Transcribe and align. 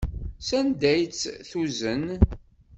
Sanda 0.47 0.87
ay 0.91 1.03
tt-tuzen? 1.07 2.05